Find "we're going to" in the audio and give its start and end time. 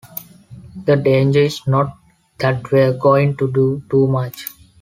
2.71-3.51